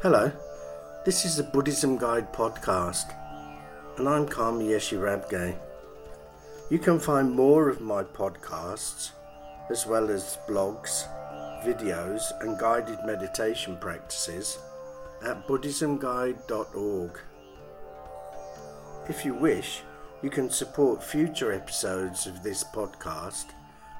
Hello, 0.00 0.30
this 1.04 1.24
is 1.24 1.34
the 1.36 1.42
Buddhism 1.42 1.98
Guide 1.98 2.32
podcast, 2.32 3.12
and 3.96 4.08
I'm 4.08 4.28
Karma 4.28 4.62
Yeshe 4.62 4.96
Rabgye. 4.96 5.58
You 6.70 6.78
can 6.78 7.00
find 7.00 7.34
more 7.34 7.68
of 7.68 7.80
my 7.80 8.04
podcasts, 8.04 9.10
as 9.70 9.88
well 9.88 10.08
as 10.08 10.38
blogs, 10.46 11.02
videos, 11.64 12.22
and 12.40 12.56
guided 12.60 13.00
meditation 13.04 13.76
practices 13.80 14.60
at 15.26 15.48
BuddhismGuide.org. 15.48 17.18
If 19.08 19.24
you 19.24 19.34
wish, 19.34 19.82
you 20.22 20.30
can 20.30 20.48
support 20.48 21.02
future 21.02 21.52
episodes 21.52 22.28
of 22.28 22.44
this 22.44 22.62
podcast 22.62 23.46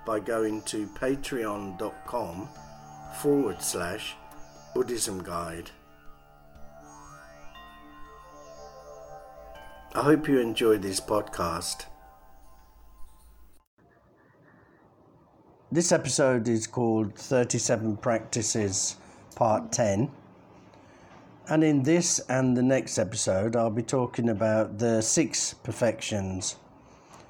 by 0.06 0.20
going 0.20 0.62
to 0.62 0.87
patreon.com 0.87 2.48
forward 3.20 3.60
slash 3.60 4.15
Buddhism 4.77 5.24
Guide. 5.24 5.73
I 9.98 10.02
hope 10.02 10.29
you 10.29 10.38
enjoy 10.38 10.79
this 10.79 11.01
podcast. 11.01 11.87
This 15.73 15.91
episode 15.91 16.47
is 16.47 16.69
called 16.69 17.16
37 17.16 17.97
Practices, 17.97 18.95
Part 19.34 19.73
10. 19.73 20.09
And 21.48 21.65
in 21.65 21.83
this 21.83 22.20
and 22.29 22.56
the 22.56 22.62
next 22.62 22.97
episode, 22.97 23.56
I'll 23.56 23.70
be 23.70 23.83
talking 23.83 24.29
about 24.29 24.79
the 24.79 25.03
six 25.03 25.53
perfections. 25.53 26.55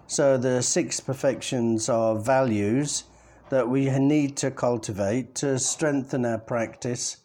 So, 0.06 0.36
the 0.36 0.62
six 0.62 1.00
perfections 1.00 1.88
are 1.88 2.16
values 2.16 3.04
that 3.48 3.66
we 3.66 3.88
need 3.98 4.36
to 4.36 4.50
cultivate 4.50 5.34
to 5.36 5.58
strengthen 5.58 6.26
our 6.26 6.36
practice 6.36 7.16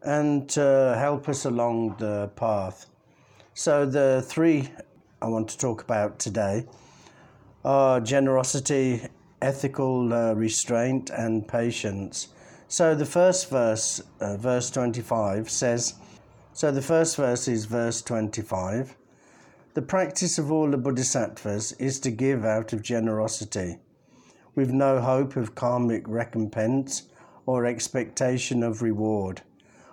and 0.00 0.48
to 0.48 0.96
help 0.98 1.28
us 1.28 1.44
along 1.44 1.96
the 1.98 2.30
path. 2.34 2.89
So, 3.62 3.84
the 3.84 4.24
three 4.26 4.70
I 5.20 5.26
want 5.26 5.50
to 5.50 5.58
talk 5.58 5.82
about 5.82 6.18
today 6.18 6.64
are 7.62 8.00
generosity, 8.00 9.02
ethical 9.42 10.14
uh, 10.14 10.32
restraint, 10.32 11.10
and 11.10 11.46
patience. 11.46 12.28
So, 12.68 12.94
the 12.94 13.04
first 13.04 13.50
verse, 13.50 14.00
uh, 14.18 14.38
verse 14.38 14.70
25, 14.70 15.50
says 15.50 15.92
So, 16.54 16.72
the 16.72 16.80
first 16.80 17.18
verse 17.18 17.48
is 17.48 17.66
verse 17.66 18.00
25. 18.00 18.96
The 19.74 19.82
practice 19.82 20.38
of 20.38 20.50
all 20.50 20.70
the 20.70 20.78
bodhisattvas 20.78 21.72
is 21.72 22.00
to 22.00 22.10
give 22.10 22.46
out 22.46 22.72
of 22.72 22.80
generosity, 22.80 23.76
with 24.54 24.70
no 24.70 25.02
hope 25.02 25.36
of 25.36 25.54
karmic 25.54 26.08
recompense 26.08 27.08
or 27.44 27.66
expectation 27.66 28.62
of 28.62 28.80
reward. 28.80 29.42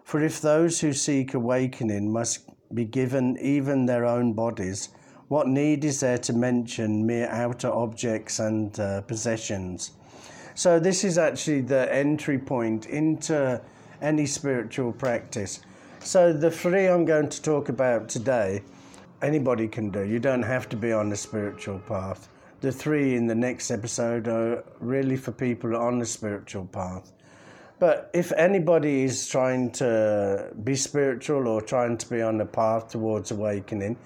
For 0.05 0.23
if 0.23 0.39
those 0.39 0.79
who 0.79 0.93
seek 0.93 1.33
awakening 1.33 2.13
must 2.13 2.47
be 2.73 2.85
given 2.85 3.37
even 3.39 3.85
their 3.85 4.05
own 4.05 4.33
bodies, 4.33 4.89
what 5.27 5.47
need 5.47 5.83
is 5.83 5.99
there 5.99 6.17
to 6.19 6.33
mention 6.33 7.05
mere 7.05 7.27
outer 7.29 7.69
objects 7.69 8.39
and 8.39 8.79
uh, 8.79 9.01
possessions? 9.01 9.91
So, 10.55 10.79
this 10.79 11.03
is 11.03 11.17
actually 11.17 11.61
the 11.61 11.93
entry 11.93 12.39
point 12.39 12.85
into 12.85 13.61
any 14.01 14.25
spiritual 14.25 14.91
practice. 14.91 15.59
So, 15.99 16.31
the 16.31 16.49
three 16.49 16.87
I'm 16.87 17.05
going 17.05 17.29
to 17.29 17.41
talk 17.41 17.69
about 17.69 18.07
today, 18.09 18.63
anybody 19.21 19.67
can 19.67 19.89
do. 19.89 20.03
You 20.03 20.19
don't 20.19 20.43
have 20.43 20.69
to 20.69 20.77
be 20.77 20.91
on 20.91 21.09
the 21.09 21.17
spiritual 21.17 21.79
path. 21.79 22.29
The 22.61 22.71
three 22.71 23.15
in 23.15 23.27
the 23.27 23.35
next 23.35 23.69
episode 23.69 24.27
are 24.27 24.63
really 24.79 25.17
for 25.17 25.31
people 25.31 25.75
on 25.75 25.99
the 25.99 26.05
spiritual 26.05 26.65
path. 26.65 27.11
But 27.79 28.09
if 28.13 28.31
anybody 28.31 29.03
is 29.03 29.27
trying 29.27 29.71
to 29.73 30.49
be 30.63 30.75
spiritual 30.75 31.47
or 31.47 31.61
trying 31.61 31.97
to 31.99 32.09
be 32.09 32.21
on 32.23 32.39
the 32.39 32.45
path 32.45 32.89
towards 32.89 33.29
awakening, 33.29 33.97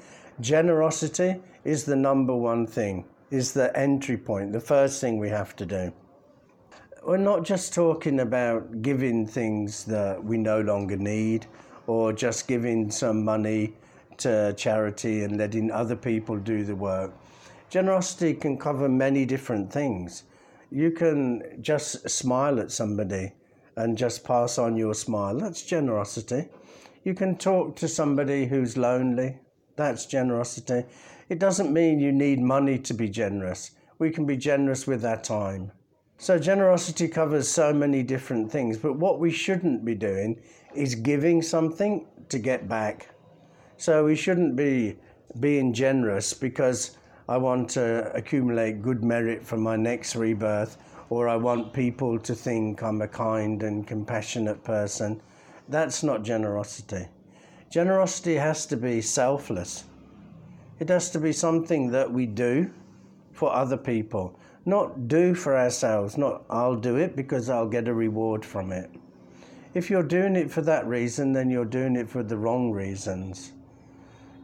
generosity 0.42 1.36
is 1.64 1.86
the 1.86 1.96
number 1.96 2.36
one 2.36 2.68
thing, 2.68 3.06
is 3.30 3.54
the 3.54 3.76
entry 3.78 4.18
point, 4.18 4.52
the 4.52 4.60
first 4.60 5.00
thing 5.00 5.20
we 5.20 5.30
have 5.30 5.56
to 5.56 5.66
do. 5.66 5.94
We're 7.04 7.18
not 7.18 7.46
just 7.46 7.74
talking 7.74 8.20
about 8.20 8.82
giving 8.82 9.26
things 9.26 9.86
that 9.86 10.22
we 10.22 10.38
no 10.38 10.60
longer 10.60 10.98
need 10.98 11.46
or 11.88 12.12
just 12.12 12.48
giving 12.48 12.92
some 12.92 13.24
money 13.24 13.74
to 14.18 14.54
charity 14.58 15.24
and 15.24 15.38
letting 15.38 15.72
other 15.72 15.96
people 15.96 16.38
do 16.38 16.66
the 16.66 16.76
work. 16.76 17.14
Generosity 17.70 18.34
can 18.34 18.58
cover 18.58 18.90
many 18.90 19.26
different 19.26 19.72
things. 19.72 20.24
You 20.72 20.92
can 20.92 21.58
just 21.62 22.10
smile 22.10 22.60
at 22.60 22.70
somebody 22.70 23.32
and 23.76 23.98
just 23.98 24.24
pass 24.24 24.58
on 24.58 24.76
your 24.76 24.94
smile. 24.94 25.38
That's 25.38 25.64
generosity. 25.64 26.50
You 27.04 27.14
can 27.14 27.38
talk 27.38 27.76
to 27.78 27.88
somebody 27.88 28.46
who's 28.46 28.78
lonely. 28.78 29.40
That's 29.76 30.06
generosity. 30.06 30.86
It 31.30 31.40
doesn't 31.40 31.74
mean 31.74 32.00
you 32.00 32.12
need 32.12 32.40
money 32.40 32.78
to 32.80 32.94
be 32.94 33.10
generous. 33.10 33.72
We 34.00 34.12
can 34.12 34.26
be 34.26 34.38
generous 34.38 34.86
with 34.86 35.06
our 35.06 35.22
time. 35.22 35.72
So, 36.18 36.38
generosity 36.38 37.08
covers 37.08 37.48
so 37.48 37.74
many 37.74 38.04
different 38.04 38.52
things, 38.52 38.78
but 38.78 38.98
what 38.98 39.20
we 39.20 39.32
shouldn't 39.32 39.84
be 39.84 39.96
doing 39.96 40.40
is 40.76 40.94
giving 40.94 41.42
something 41.42 42.06
to 42.30 42.38
get 42.38 42.68
back. 42.68 43.10
So, 43.78 44.06
we 44.06 44.16
shouldn't 44.16 44.56
be 44.56 44.98
being 45.40 45.74
generous 45.74 46.34
because 46.34 46.98
I 47.28 47.38
want 47.38 47.70
to 47.72 48.12
accumulate 48.14 48.82
good 48.84 49.04
merit 49.04 49.44
for 49.44 49.58
my 49.58 49.76
next 49.76 50.16
rebirth 50.16 50.78
or 51.12 51.28
I 51.28 51.36
want 51.36 51.74
people 51.74 52.18
to 52.20 52.34
think 52.34 52.82
I'm 52.82 53.02
a 53.02 53.08
kind 53.08 53.64
and 53.64 53.86
compassionate 53.86 54.64
person. 54.64 55.22
That's 55.68 56.04
not 56.04 56.24
generosity. 56.24 57.06
Generosity 57.70 58.36
has 58.36 58.66
to 58.68 58.78
be 58.78 59.02
selfless. 59.02 59.84
It 60.80 60.88
has 60.88 61.10
to 61.12 61.20
be 61.20 61.34
something 61.34 61.92
that 61.92 62.10
we 62.10 62.26
do 62.26 62.72
for 63.34 63.54
other 63.54 63.76
people, 63.76 64.40
not 64.66 65.10
do 65.10 65.36
for 65.36 65.58
ourselves, 65.58 66.18
not 66.18 66.46
I'll 66.50 66.78
do 66.78 66.96
it 66.96 67.18
because 67.18 67.50
I'll 67.50 67.68
get 67.68 67.90
a 67.90 67.94
reward 67.94 68.46
from 68.46 68.72
it. 68.72 68.90
If 69.74 69.90
you're 69.90 70.04
doing 70.04 70.38
it 70.38 70.50
for 70.50 70.62
that 70.62 70.88
reason, 70.88 71.34
then 71.34 71.50
you're 71.50 71.66
doing 71.66 71.98
it 71.98 72.10
for 72.10 72.24
the 72.24 72.38
wrong 72.38 72.72
reasons. 72.72 73.52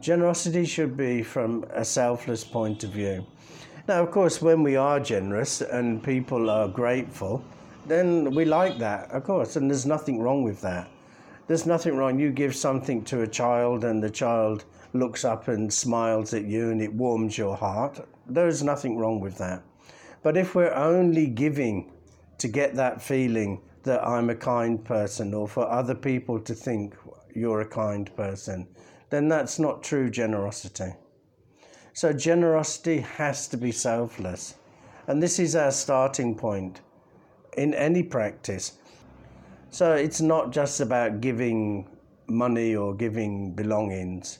Generosity 0.02 0.66
should 0.66 0.98
be 0.98 1.22
from 1.22 1.64
a 1.72 1.84
selfless 1.84 2.44
point 2.44 2.84
of 2.84 2.90
view. 2.90 3.24
Now, 3.88 4.02
of 4.02 4.10
course, 4.10 4.42
when 4.42 4.62
we 4.62 4.76
are 4.76 5.00
generous 5.00 5.62
and 5.62 6.02
people 6.04 6.50
are 6.50 6.68
grateful, 6.68 7.42
then 7.86 8.34
we 8.34 8.44
like 8.44 8.76
that, 8.80 9.10
of 9.10 9.24
course, 9.24 9.56
and 9.56 9.70
there's 9.70 9.86
nothing 9.86 10.20
wrong 10.20 10.42
with 10.42 10.60
that. 10.60 10.90
There's 11.46 11.64
nothing 11.64 11.96
wrong. 11.96 12.18
You 12.18 12.30
give 12.30 12.54
something 12.54 13.02
to 13.04 13.22
a 13.22 13.26
child 13.26 13.84
and 13.84 14.02
the 14.02 14.10
child 14.10 14.66
looks 14.92 15.24
up 15.24 15.48
and 15.48 15.72
smiles 15.72 16.34
at 16.34 16.44
you 16.44 16.70
and 16.70 16.82
it 16.82 16.92
warms 16.92 17.38
your 17.38 17.56
heart. 17.56 18.06
There's 18.26 18.62
nothing 18.62 18.98
wrong 18.98 19.20
with 19.20 19.38
that. 19.38 19.62
But 20.22 20.36
if 20.36 20.54
we're 20.54 20.74
only 20.74 21.26
giving 21.26 21.90
to 22.36 22.46
get 22.46 22.74
that 22.74 23.00
feeling 23.00 23.62
that 23.84 24.06
I'm 24.06 24.28
a 24.28 24.34
kind 24.34 24.84
person 24.84 25.32
or 25.32 25.48
for 25.48 25.66
other 25.66 25.94
people 25.94 26.38
to 26.40 26.52
think 26.52 26.94
you're 27.34 27.62
a 27.62 27.66
kind 27.66 28.14
person, 28.14 28.68
then 29.08 29.28
that's 29.28 29.58
not 29.58 29.82
true 29.82 30.10
generosity. 30.10 30.92
So 31.98 32.12
generosity 32.12 33.00
has 33.00 33.48
to 33.48 33.56
be 33.56 33.72
selfless. 33.72 34.54
And 35.08 35.20
this 35.20 35.40
is 35.40 35.56
our 35.56 35.72
starting 35.72 36.36
point 36.36 36.80
in 37.56 37.74
any 37.74 38.04
practice. 38.04 38.78
So 39.70 39.94
it's 39.94 40.20
not 40.20 40.52
just 40.52 40.80
about 40.80 41.20
giving 41.20 41.88
money 42.28 42.76
or 42.76 42.94
giving 42.94 43.52
belongings, 43.52 44.38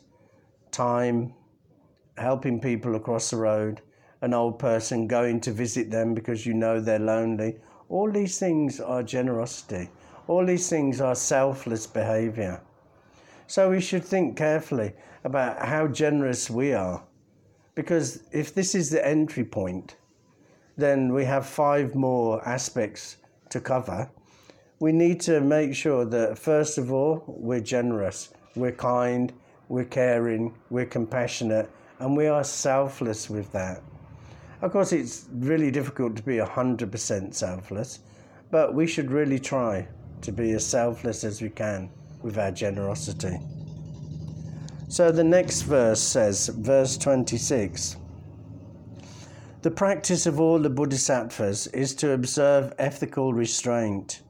time, 0.70 1.34
helping 2.16 2.60
people 2.60 2.94
across 2.94 3.30
the 3.30 3.38
road, 3.38 3.80
an 4.20 4.34
old 4.34 4.60
person 4.60 5.08
going 5.08 5.40
to 5.40 5.50
visit 5.50 5.90
them 5.90 6.14
because 6.14 6.46
you 6.46 6.54
know 6.54 6.78
they're 6.78 7.00
lonely. 7.00 7.56
All 7.88 8.08
these 8.08 8.38
things 8.38 8.78
are 8.78 9.02
generosity. 9.02 9.90
All 10.28 10.46
these 10.46 10.70
things 10.70 11.00
are 11.00 11.16
selfless 11.16 11.88
behavior. 11.88 12.60
So 13.48 13.70
we 13.70 13.80
should 13.80 14.04
think 14.04 14.36
carefully 14.36 14.92
about 15.24 15.66
how 15.66 15.88
generous 15.88 16.48
we 16.48 16.72
are 16.72 17.02
because 17.78 18.24
if 18.32 18.52
this 18.52 18.74
is 18.74 18.90
the 18.90 19.06
entry 19.06 19.44
point, 19.44 19.94
then 20.76 21.14
we 21.14 21.24
have 21.24 21.46
five 21.46 21.94
more 21.94 22.42
aspects 22.44 23.18
to 23.50 23.60
cover. 23.60 24.10
We 24.80 24.90
need 24.90 25.20
to 25.20 25.40
make 25.40 25.76
sure 25.76 26.04
that, 26.04 26.36
first 26.36 26.76
of 26.78 26.92
all, 26.92 27.22
we're 27.28 27.60
generous, 27.60 28.30
we're 28.56 28.72
kind, 28.72 29.32
we're 29.68 29.84
caring, 29.84 30.56
we're 30.70 30.86
compassionate, 30.86 31.70
and 32.00 32.16
we 32.16 32.26
are 32.26 32.42
selfless 32.42 33.30
with 33.30 33.52
that. 33.52 33.80
Of 34.60 34.72
course, 34.72 34.92
it's 34.92 35.28
really 35.32 35.70
difficult 35.70 36.16
to 36.16 36.22
be 36.24 36.38
100% 36.38 37.32
selfless, 37.32 38.00
but 38.50 38.74
we 38.74 38.88
should 38.88 39.12
really 39.12 39.38
try 39.38 39.86
to 40.22 40.32
be 40.32 40.50
as 40.50 40.66
selfless 40.66 41.22
as 41.22 41.40
we 41.40 41.50
can 41.50 41.90
with 42.22 42.38
our 42.38 42.50
generosity. 42.50 43.38
So 44.90 45.12
the 45.12 45.22
next 45.22 45.62
verse 45.62 46.00
says, 46.00 46.48
verse 46.48 46.96
26 46.96 47.98
The 49.60 49.70
practice 49.70 50.24
of 50.24 50.40
all 50.40 50.58
the 50.58 50.70
bodhisattvas 50.70 51.66
is 51.68 51.94
to 51.96 52.12
observe 52.12 52.72
ethical 52.78 53.34
restraint, 53.34 54.22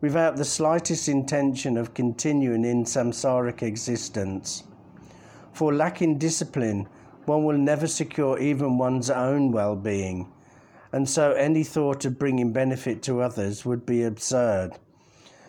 without 0.00 0.36
the 0.36 0.44
slightest 0.44 1.08
intention 1.08 1.76
of 1.76 1.94
continuing 1.94 2.64
in 2.64 2.84
samsaric 2.84 3.60
existence. 3.64 4.62
For 5.52 5.74
lacking 5.74 6.18
discipline, 6.18 6.88
one 7.24 7.42
will 7.42 7.58
never 7.58 7.88
secure 7.88 8.38
even 8.38 8.78
one's 8.78 9.10
own 9.10 9.50
well 9.50 9.74
being, 9.74 10.30
and 10.92 11.08
so 11.08 11.32
any 11.32 11.64
thought 11.64 12.04
of 12.04 12.20
bringing 12.20 12.52
benefit 12.52 13.02
to 13.02 13.20
others 13.20 13.64
would 13.64 13.84
be 13.84 14.04
absurd. 14.04 14.78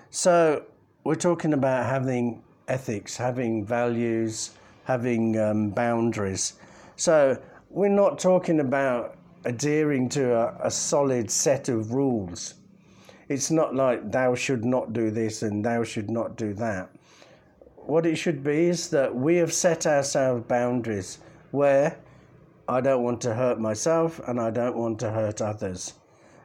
So, 0.10 0.64
we're 1.04 1.16
talking 1.16 1.54
about 1.54 1.86
having 1.86 2.42
ethics, 2.68 3.18
having 3.18 3.66
values, 3.66 4.52
having 4.86 5.40
um, 5.40 5.70
boundaries. 5.70 6.54
So, 6.96 7.42
we're 7.70 7.90
not 7.90 8.20
talking 8.20 8.60
about 8.60 9.18
adhering 9.46 10.10
to 10.10 10.36
a, 10.36 10.68
a 10.68 10.72
solid 10.72 11.30
set 11.32 11.70
of 11.70 11.92
rules. 11.94 12.56
It's 13.30 13.50
not 13.50 13.74
like 13.74 14.12
thou 14.12 14.36
should 14.36 14.64
not 14.64 14.94
do 14.94 15.10
this 15.10 15.42
and 15.42 15.66
thou 15.66 15.84
should 15.84 16.10
not 16.10 16.36
do 16.36 16.54
that. 16.56 16.90
What 17.76 18.06
it 18.06 18.16
should 18.16 18.44
be 18.44 18.68
is 18.68 18.90
that 18.92 19.16
we 19.16 19.38
have 19.38 19.52
set 19.52 19.86
ourselves 19.88 20.46
boundaries 20.48 21.20
where 21.52 21.98
I 22.68 22.80
don't 22.80 23.04
want 23.04 23.22
to 23.22 23.34
hurt 23.34 23.60
myself 23.60 24.22
and 24.28 24.40
I 24.40 24.52
don't 24.52 24.78
want 24.78 25.00
to 25.00 25.12
hurt 25.12 25.42
others. 25.42 25.94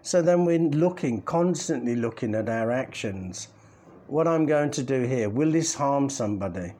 So 0.03 0.23
then 0.23 0.45
we're 0.45 0.59
looking, 0.59 1.23
constantly 1.23 1.95
looking 1.95 2.35
at 2.35 2.49
our 2.49 2.71
actions. 2.71 3.49
What 4.09 4.27
I'm 4.27 4.47
going 4.47 4.71
to 4.71 4.83
do 4.83 5.03
here, 5.03 5.29
will 5.29 5.53
this 5.53 5.75
harm 5.75 6.09
somebody? 6.09 6.73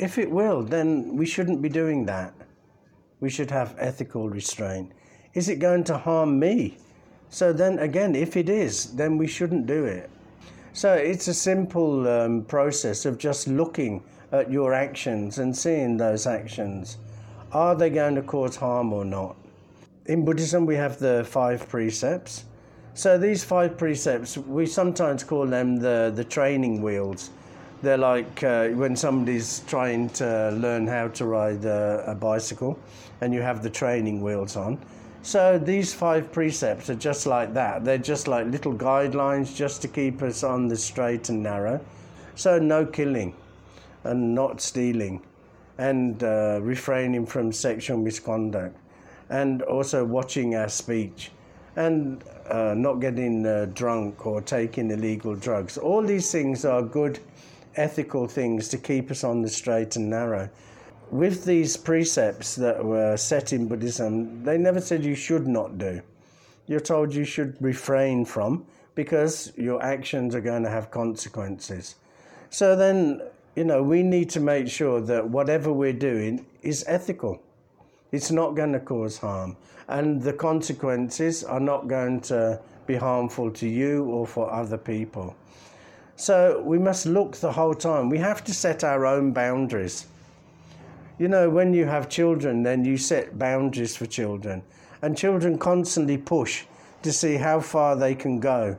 If 0.00 0.18
it 0.18 0.28
will, 0.28 0.64
then 0.64 1.16
we 1.16 1.24
shouldn't 1.24 1.62
be 1.62 1.68
doing 1.68 2.04
that. 2.06 2.34
We 3.20 3.30
should 3.30 3.52
have 3.52 3.76
ethical 3.78 4.28
restraint. 4.28 4.90
Is 5.32 5.48
it 5.48 5.60
going 5.60 5.84
to 5.84 5.96
harm 5.96 6.40
me? 6.40 6.78
So 7.30 7.52
then 7.52 7.78
again, 7.78 8.16
if 8.16 8.36
it 8.36 8.48
is, 8.48 8.96
then 8.96 9.16
we 9.16 9.28
shouldn't 9.28 9.66
do 9.66 9.84
it. 9.84 10.10
So 10.72 10.92
it's 10.92 11.28
a 11.28 11.34
simple 11.34 12.08
um, 12.08 12.42
process 12.44 13.06
of 13.06 13.16
just 13.16 13.46
looking 13.46 14.02
at 14.32 14.50
your 14.50 14.74
actions 14.74 15.38
and 15.38 15.56
seeing 15.56 15.96
those 15.96 16.26
actions. 16.26 16.98
Are 17.52 17.76
they 17.76 17.90
going 17.90 18.16
to 18.16 18.22
cause 18.22 18.56
harm 18.56 18.92
or 18.92 19.04
not? 19.04 19.36
In 20.06 20.24
Buddhism, 20.24 20.66
we 20.66 20.74
have 20.74 20.98
the 20.98 21.24
five 21.24 21.68
precepts. 21.68 22.44
So 22.96 23.18
these 23.18 23.44
five 23.44 23.76
precepts, 23.76 24.38
we 24.38 24.64
sometimes 24.64 25.22
call 25.22 25.44
them 25.44 25.76
the, 25.76 26.10
the 26.14 26.24
training 26.24 26.80
wheels. 26.80 27.28
They're 27.82 27.98
like 27.98 28.42
uh, 28.42 28.68
when 28.68 28.96
somebody's 28.96 29.60
trying 29.66 30.08
to 30.20 30.50
learn 30.52 30.86
how 30.86 31.08
to 31.08 31.26
ride 31.26 31.66
a, 31.66 32.04
a 32.06 32.14
bicycle 32.14 32.78
and 33.20 33.34
you 33.34 33.42
have 33.42 33.62
the 33.62 33.68
training 33.68 34.22
wheels 34.22 34.56
on. 34.56 34.78
So 35.20 35.58
these 35.58 35.92
five 35.92 36.32
precepts 36.32 36.88
are 36.88 36.94
just 36.94 37.26
like 37.26 37.52
that. 37.52 37.84
They're 37.84 37.98
just 37.98 38.28
like 38.28 38.46
little 38.46 38.72
guidelines 38.72 39.54
just 39.54 39.82
to 39.82 39.88
keep 39.88 40.22
us 40.22 40.42
on 40.42 40.66
the 40.66 40.76
straight 40.78 41.28
and 41.28 41.42
narrow. 41.42 41.84
So 42.34 42.58
no 42.58 42.86
killing 42.86 43.34
and 44.04 44.34
not 44.34 44.62
stealing 44.62 45.20
and 45.76 46.24
uh, 46.24 46.60
refraining 46.62 47.26
from 47.26 47.52
sexual 47.52 47.98
misconduct 47.98 48.74
and 49.28 49.60
also 49.60 50.02
watching 50.02 50.54
our 50.54 50.70
speech 50.70 51.30
and 51.76 52.24
uh, 52.48 52.74
not 52.74 52.94
getting 52.94 53.46
uh, 53.46 53.66
drunk 53.74 54.26
or 54.26 54.40
taking 54.40 54.90
illegal 54.90 55.34
drugs. 55.34 55.78
All 55.78 56.02
these 56.02 56.32
things 56.32 56.64
are 56.64 56.82
good 56.82 57.20
ethical 57.76 58.26
things 58.26 58.68
to 58.68 58.78
keep 58.78 59.10
us 59.10 59.22
on 59.22 59.42
the 59.42 59.48
straight 59.48 59.96
and 59.96 60.10
narrow. 60.10 60.48
With 61.10 61.44
these 61.44 61.76
precepts 61.76 62.56
that 62.56 62.84
were 62.84 63.16
set 63.16 63.52
in 63.52 63.68
Buddhism, 63.68 64.42
they 64.42 64.58
never 64.58 64.80
said 64.80 65.04
you 65.04 65.14
should 65.14 65.46
not 65.46 65.78
do. 65.78 66.00
You're 66.66 66.80
told 66.80 67.14
you 67.14 67.24
should 67.24 67.56
refrain 67.60 68.24
from 68.24 68.66
because 68.94 69.52
your 69.56 69.80
actions 69.82 70.34
are 70.34 70.40
going 70.40 70.64
to 70.64 70.70
have 70.70 70.90
consequences. 70.90 71.96
So 72.50 72.74
then, 72.74 73.22
you 73.54 73.64
know, 73.64 73.82
we 73.82 74.02
need 74.02 74.30
to 74.30 74.40
make 74.40 74.68
sure 74.68 75.00
that 75.02 75.28
whatever 75.28 75.72
we're 75.72 75.92
doing 75.92 76.46
is 76.62 76.84
ethical. 76.88 77.40
It's 78.12 78.30
not 78.30 78.54
going 78.54 78.72
to 78.72 78.80
cause 78.80 79.18
harm. 79.18 79.56
And 79.88 80.22
the 80.22 80.32
consequences 80.32 81.44
are 81.44 81.60
not 81.60 81.88
going 81.88 82.20
to 82.22 82.60
be 82.86 82.96
harmful 82.96 83.50
to 83.52 83.68
you 83.68 84.04
or 84.04 84.26
for 84.26 84.52
other 84.52 84.78
people. 84.78 85.36
So 86.16 86.62
we 86.64 86.78
must 86.78 87.04
look 87.06 87.36
the 87.36 87.52
whole 87.52 87.74
time. 87.74 88.08
We 88.08 88.18
have 88.18 88.42
to 88.44 88.54
set 88.54 88.84
our 88.84 89.04
own 89.04 89.32
boundaries. 89.32 90.06
You 91.18 91.28
know, 91.28 91.50
when 91.50 91.74
you 91.74 91.84
have 91.86 92.08
children, 92.08 92.62
then 92.62 92.84
you 92.84 92.96
set 92.96 93.38
boundaries 93.38 93.96
for 93.96 94.06
children. 94.06 94.62
And 95.02 95.16
children 95.16 95.58
constantly 95.58 96.16
push 96.16 96.64
to 97.02 97.12
see 97.12 97.36
how 97.36 97.60
far 97.60 97.96
they 97.96 98.14
can 98.14 98.40
go 98.40 98.76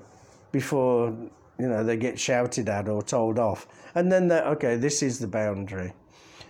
before, 0.52 1.16
you 1.60 1.68
know, 1.68 1.84
they 1.84 1.98
get 1.98 2.20
shouted 2.20 2.70
at 2.70 2.90
or 2.90 3.02
told 3.02 3.38
off. 3.38 3.68
And 3.94 4.12
then 4.12 4.28
they're, 4.28 4.46
okay, 4.46 4.76
this 4.76 5.04
is 5.04 5.20
the 5.20 5.28
boundary. 5.28 5.94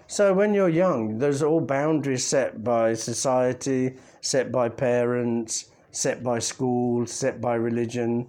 So 0.10 0.34
when 0.34 0.54
you're 0.54 0.70
young, 0.70 1.18
there's 1.18 1.44
all 1.44 1.60
boundaries 1.60 2.26
set 2.26 2.64
by 2.64 2.94
society, 2.94 3.98
set 4.22 4.54
by 4.54 4.70
parents, 4.70 5.70
set 5.92 6.24
by 6.24 6.40
schools, 6.40 7.12
set 7.12 7.42
by 7.42 7.56
religion 7.56 8.28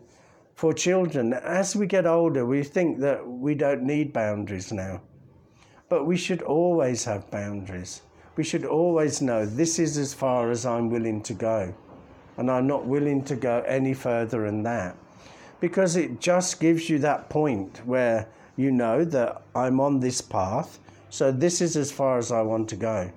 for 0.57 0.73
children. 0.73 1.33
As 1.33 1.77
we 1.77 1.87
get 1.87 2.05
older, 2.05 2.45
we 2.45 2.65
think 2.65 2.99
that 2.99 3.25
we 3.25 3.55
don't 3.55 3.85
need 3.85 4.13
boundaries 4.13 4.73
now. 4.73 5.01
But 5.89 6.05
we 6.05 6.17
should 6.17 6.43
always 6.43 7.05
have 7.05 7.31
boundaries. 7.31 8.03
We 8.35 8.43
should 8.43 8.65
always 8.65 9.23
know 9.23 9.47
this 9.47 9.79
is 9.79 9.97
as 9.97 10.13
far 10.13 10.51
as 10.51 10.67
I'm 10.67 10.91
willing 10.91 11.23
to 11.23 11.33
go. 11.33 11.73
And 12.39 12.51
I'm 12.51 12.67
not 12.67 12.87
willing 12.87 13.23
to 13.25 13.37
go 13.37 13.63
any 13.69 13.95
further 13.95 14.47
than 14.47 14.65
that. 14.65 14.97
Because 15.61 15.95
it 15.95 16.21
just 16.21 16.59
gives 16.59 16.91
you 16.91 16.99
that 17.01 17.29
point 17.31 17.87
where 17.87 18.27
you 18.57 18.73
know 18.73 19.05
that 19.05 19.43
I'm 19.55 19.79
on 19.79 20.01
this 20.01 20.21
path, 20.21 20.81
so 21.11 21.33
this 21.33 21.61
is 21.61 21.77
as 21.77 21.91
far 21.91 22.19
as 22.19 22.33
I 22.33 22.43
want 22.43 22.69
to 22.71 22.77
go. 22.77 23.11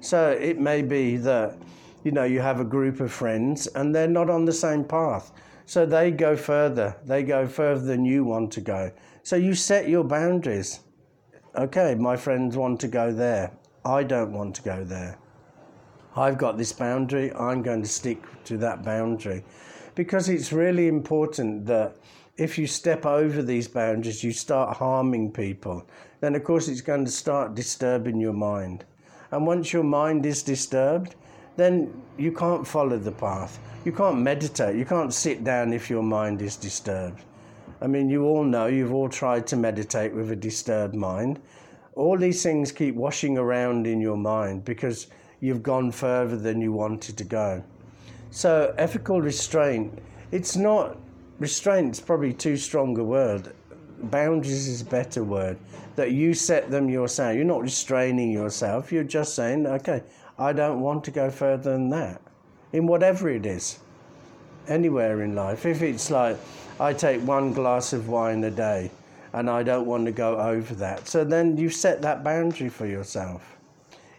So 0.00 0.30
it 0.30 0.58
may 0.58 0.82
be 0.82 1.16
that, 1.18 1.58
you 2.04 2.12
know, 2.12 2.24
you 2.24 2.40
have 2.40 2.60
a 2.60 2.64
group 2.64 3.00
of 3.00 3.12
friends 3.12 3.66
and 3.68 3.94
they're 3.94 4.08
not 4.08 4.30
on 4.30 4.44
the 4.44 4.52
same 4.52 4.84
path. 4.84 5.32
So 5.66 5.86
they 5.86 6.10
go 6.10 6.36
further. 6.36 6.96
They 7.04 7.22
go 7.22 7.46
further 7.46 7.84
than 7.84 8.04
you 8.04 8.24
want 8.24 8.50
to 8.52 8.60
go. 8.60 8.90
So 9.22 9.36
you 9.36 9.54
set 9.54 9.88
your 9.88 10.04
boundaries. 10.04 10.80
Okay, 11.56 11.94
my 11.94 12.16
friends 12.16 12.56
want 12.56 12.80
to 12.80 12.88
go 12.88 13.12
there. 13.12 13.52
I 13.84 14.02
don't 14.02 14.32
want 14.32 14.54
to 14.56 14.62
go 14.62 14.84
there. 14.84 15.18
I've 16.16 16.38
got 16.38 16.58
this 16.58 16.72
boundary. 16.72 17.32
I'm 17.34 17.62
going 17.62 17.82
to 17.82 17.88
stick 17.88 18.22
to 18.44 18.56
that 18.58 18.82
boundary. 18.82 19.44
Because 19.94 20.28
it's 20.28 20.52
really 20.52 20.88
important 20.88 21.66
that 21.66 21.96
if 22.36 22.58
you 22.58 22.66
step 22.66 23.04
over 23.06 23.42
these 23.42 23.68
boundaries, 23.68 24.24
you 24.24 24.32
start 24.32 24.76
harming 24.76 25.30
people, 25.32 25.86
then 26.20 26.34
of 26.34 26.44
course 26.44 26.68
it's 26.68 26.80
going 26.80 27.04
to 27.04 27.10
start 27.10 27.54
disturbing 27.54 28.20
your 28.20 28.32
mind. 28.32 28.84
And 29.30 29.46
once 29.46 29.72
your 29.72 29.84
mind 29.84 30.26
is 30.26 30.42
disturbed, 30.42 31.14
then 31.56 32.02
you 32.18 32.32
can't 32.32 32.66
follow 32.66 32.98
the 32.98 33.12
path. 33.12 33.58
You 33.84 33.92
can't 33.92 34.18
meditate. 34.18 34.76
You 34.76 34.84
can't 34.84 35.12
sit 35.12 35.44
down 35.44 35.72
if 35.72 35.88
your 35.88 36.02
mind 36.02 36.42
is 36.42 36.56
disturbed. 36.56 37.22
I 37.82 37.86
mean, 37.86 38.10
you 38.10 38.24
all 38.24 38.44
know, 38.44 38.66
you've 38.66 38.92
all 38.92 39.08
tried 39.08 39.46
to 39.48 39.56
meditate 39.56 40.14
with 40.14 40.30
a 40.30 40.36
disturbed 40.36 40.94
mind. 40.94 41.40
All 41.94 42.18
these 42.18 42.42
things 42.42 42.72
keep 42.72 42.94
washing 42.94 43.38
around 43.38 43.86
in 43.86 44.00
your 44.00 44.16
mind 44.16 44.64
because 44.64 45.06
you've 45.40 45.62
gone 45.62 45.90
further 45.90 46.36
than 46.36 46.60
you 46.60 46.72
wanted 46.72 47.16
to 47.16 47.24
go. 47.24 47.64
So, 48.30 48.74
ethical 48.78 49.20
restraint, 49.20 49.98
it's 50.30 50.56
not, 50.56 50.98
restraint's 51.38 51.98
probably 51.98 52.32
too 52.32 52.56
strong 52.56 52.96
a 52.98 53.04
word. 53.04 53.54
Boundaries 54.02 54.68
is 54.68 54.82
a 54.82 54.84
better 54.84 55.24
word. 55.24 55.58
That 55.96 56.12
you 56.12 56.34
set 56.34 56.70
them 56.70 56.88
yourself. 56.88 57.36
You're 57.36 57.44
not 57.44 57.62
restraining 57.62 58.32
yourself. 58.32 58.92
You're 58.92 59.04
just 59.04 59.34
saying, 59.34 59.66
okay, 59.66 60.02
I 60.38 60.52
don't 60.52 60.80
want 60.80 61.04
to 61.04 61.10
go 61.10 61.30
further 61.30 61.72
than 61.72 61.90
that 61.90 62.22
in 62.72 62.86
whatever 62.86 63.28
it 63.28 63.44
is, 63.44 63.80
anywhere 64.68 65.22
in 65.22 65.34
life. 65.34 65.66
If 65.66 65.82
it's 65.82 66.10
like, 66.10 66.36
I 66.78 66.94
take 66.94 67.20
one 67.22 67.52
glass 67.52 67.92
of 67.92 68.08
wine 68.08 68.44
a 68.44 68.50
day 68.50 68.90
and 69.32 69.50
I 69.50 69.62
don't 69.62 69.86
want 69.86 70.06
to 70.06 70.12
go 70.12 70.38
over 70.38 70.74
that, 70.76 71.06
so 71.06 71.24
then 71.24 71.56
you 71.56 71.68
set 71.68 72.02
that 72.02 72.24
boundary 72.24 72.68
for 72.68 72.86
yourself. 72.86 73.58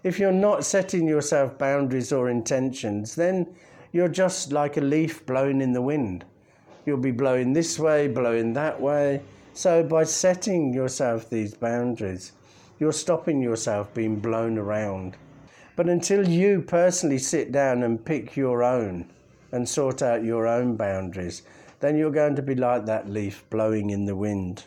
If 0.04 0.20
you're 0.20 0.32
not 0.32 0.64
setting 0.64 1.08
yourself 1.08 1.58
boundaries 1.58 2.12
or 2.12 2.30
intentions, 2.30 3.16
then 3.16 3.48
you're 3.92 4.08
just 4.08 4.52
like 4.52 4.78
a 4.78 4.82
leaf 4.82 5.26
blown 5.26 5.62
in 5.62 5.74
the 5.74 5.82
wind. 5.82 6.24
You'll 6.86 6.98
be 6.98 7.12
blowing 7.12 7.54
this 7.54 7.78
way, 7.78 8.08
blowing 8.08 8.54
that 8.54 8.80
way. 8.80 9.22
So, 9.54 9.84
by 9.84 10.06
setting 10.06 10.74
yourself 10.74 11.30
these 11.30 11.54
boundaries, 11.54 12.32
you're 12.80 12.94
stopping 12.94 13.42
yourself 13.42 13.94
being 13.94 14.20
blown 14.20 14.58
around. 14.58 15.18
But 15.76 15.90
until 15.90 16.28
you 16.28 16.62
personally 16.62 17.18
sit 17.18 17.52
down 17.52 17.84
and 17.84 18.04
pick 18.04 18.36
your 18.36 18.64
own 18.64 19.10
and 19.52 19.68
sort 19.68 20.02
out 20.02 20.24
your 20.24 20.48
own 20.48 20.78
boundaries, 20.78 21.44
then 21.80 21.98
you're 21.98 22.12
going 22.12 22.36
to 22.36 22.42
be 22.42 22.56
like 22.56 22.86
that 22.86 23.10
leaf 23.10 23.44
blowing 23.50 23.90
in 23.90 24.06
the 24.06 24.16
wind. 24.16 24.64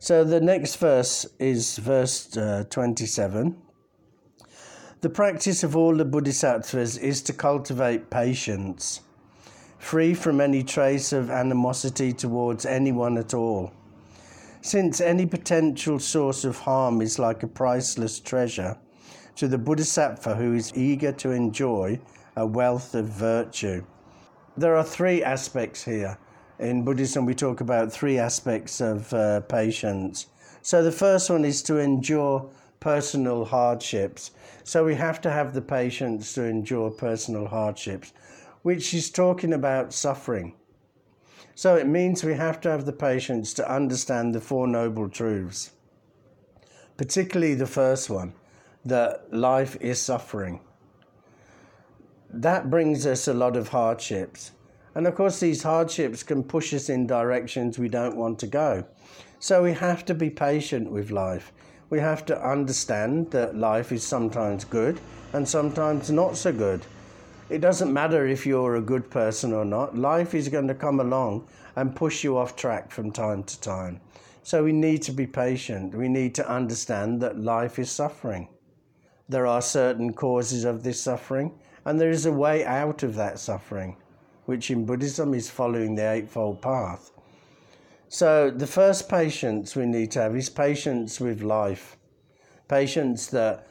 So 0.00 0.24
the 0.24 0.40
next 0.40 0.76
verse 0.76 1.26
is 1.38 1.78
verse 1.78 2.36
uh, 2.36 2.64
27. 2.70 3.56
The 5.00 5.10
practice 5.10 5.62
of 5.62 5.76
all 5.76 5.96
the 5.96 6.04
bodhisattvas 6.04 6.98
is 6.98 7.22
to 7.22 7.32
cultivate 7.32 8.10
patience. 8.10 9.00
Free 9.78 10.14
from 10.14 10.40
any 10.40 10.62
trace 10.62 11.12
of 11.12 11.30
animosity 11.30 12.12
towards 12.12 12.66
anyone 12.66 13.16
at 13.16 13.34
all. 13.34 13.72
Since 14.60 15.00
any 15.00 15.24
potential 15.24 15.98
source 15.98 16.44
of 16.44 16.58
harm 16.58 17.00
is 17.00 17.18
like 17.18 17.42
a 17.42 17.48
priceless 17.48 18.20
treasure 18.20 18.76
to 19.36 19.46
the 19.46 19.58
Bodhisattva 19.58 20.34
who 20.34 20.52
is 20.54 20.76
eager 20.76 21.12
to 21.12 21.30
enjoy 21.30 22.00
a 22.36 22.44
wealth 22.44 22.94
of 22.94 23.06
virtue. 23.06 23.84
There 24.56 24.76
are 24.76 24.84
three 24.84 25.22
aspects 25.22 25.84
here. 25.84 26.18
In 26.58 26.84
Buddhism, 26.84 27.24
we 27.24 27.34
talk 27.34 27.60
about 27.60 27.92
three 27.92 28.18
aspects 28.18 28.80
of 28.80 29.12
uh, 29.14 29.40
patience. 29.42 30.26
So 30.62 30.82
the 30.82 30.90
first 30.90 31.30
one 31.30 31.44
is 31.44 31.62
to 31.62 31.78
endure 31.78 32.50
personal 32.80 33.44
hardships. 33.44 34.32
So 34.64 34.84
we 34.84 34.96
have 34.96 35.20
to 35.20 35.30
have 35.30 35.54
the 35.54 35.62
patience 35.62 36.32
to 36.34 36.44
endure 36.44 36.90
personal 36.90 37.46
hardships, 37.46 38.12
which 38.68 38.92
is 38.92 39.08
talking 39.08 39.54
about 39.54 39.94
suffering. 39.94 40.52
So 41.54 41.76
it 41.76 41.86
means 41.86 42.22
we 42.22 42.34
have 42.34 42.60
to 42.60 42.70
have 42.70 42.84
the 42.84 42.92
patience 42.92 43.54
to 43.54 43.74
understand 43.74 44.34
the 44.34 44.42
Four 44.42 44.66
Noble 44.66 45.08
Truths, 45.08 45.70
particularly 46.98 47.54
the 47.54 47.66
first 47.80 48.10
one 48.10 48.34
that 48.84 49.32
life 49.32 49.78
is 49.80 50.02
suffering. 50.02 50.60
That 52.28 52.68
brings 52.68 53.06
us 53.06 53.26
a 53.26 53.32
lot 53.32 53.56
of 53.56 53.68
hardships. 53.68 54.50
And 54.94 55.06
of 55.06 55.14
course, 55.14 55.40
these 55.40 55.62
hardships 55.62 56.22
can 56.22 56.42
push 56.42 56.74
us 56.74 56.90
in 56.90 57.06
directions 57.06 57.78
we 57.78 57.88
don't 57.88 58.18
want 58.18 58.38
to 58.40 58.46
go. 58.46 58.84
So 59.38 59.62
we 59.62 59.72
have 59.72 60.04
to 60.04 60.14
be 60.14 60.28
patient 60.28 60.90
with 60.90 61.10
life 61.10 61.54
we 61.90 61.98
have 61.98 62.24
to 62.26 62.46
understand 62.46 63.30
that 63.30 63.56
life 63.56 63.92
is 63.92 64.06
sometimes 64.06 64.64
good 64.64 65.00
and 65.32 65.48
sometimes 65.48 66.10
not 66.10 66.36
so 66.36 66.52
good. 66.52 66.82
It 67.50 67.62
doesn't 67.62 67.94
matter 67.94 68.26
if 68.26 68.44
you're 68.44 68.76
a 68.76 68.82
good 68.82 69.10
person 69.10 69.54
or 69.54 69.64
not, 69.64 69.96
life 69.96 70.34
is 70.34 70.50
going 70.50 70.68
to 70.68 70.74
come 70.74 71.00
along 71.00 71.48
and 71.76 71.96
push 71.96 72.22
you 72.22 72.36
off 72.36 72.56
track 72.56 72.90
from 72.90 73.10
time 73.10 73.42
to 73.44 73.60
time. 73.60 74.00
So 74.42 74.64
we 74.64 74.72
need 74.72 75.02
to 75.04 75.12
be 75.12 75.26
patient. 75.26 75.94
We 75.94 76.08
need 76.08 76.34
to 76.34 76.50
understand 76.50 77.22
that 77.22 77.40
life 77.40 77.78
is 77.78 77.90
suffering. 77.90 78.48
There 79.30 79.46
are 79.46 79.62
certain 79.62 80.12
causes 80.12 80.64
of 80.64 80.82
this 80.82 81.00
suffering, 81.00 81.58
and 81.86 81.98
there 81.98 82.10
is 82.10 82.26
a 82.26 82.32
way 82.32 82.66
out 82.66 83.02
of 83.02 83.14
that 83.14 83.38
suffering, 83.38 83.96
which 84.44 84.70
in 84.70 84.84
Buddhism 84.84 85.32
is 85.32 85.48
following 85.48 85.94
the 85.94 86.10
Eightfold 86.10 86.60
Path. 86.60 87.12
So, 88.10 88.50
the 88.50 88.66
first 88.66 89.08
patience 89.08 89.74
we 89.74 89.86
need 89.86 90.10
to 90.12 90.20
have 90.20 90.36
is 90.36 90.50
patience 90.50 91.18
with 91.18 91.42
life. 91.42 91.96
Patience 92.68 93.26
that 93.28 93.68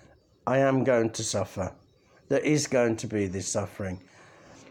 I 0.48 0.60
am 0.60 0.84
going 0.84 1.12
to 1.12 1.24
suffer. 1.24 1.74
There 2.30 2.40
is 2.40 2.68
going 2.68 2.98
to 2.98 3.08
be 3.08 3.28
this 3.28 3.48
suffering. 3.48 4.00